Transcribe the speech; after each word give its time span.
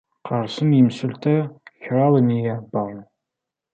Qersen 0.27 0.71
yimsulta 0.77 1.35
kraḍ 1.83 2.13
n 2.21 2.27
yiɛbaṛen. 2.39 3.01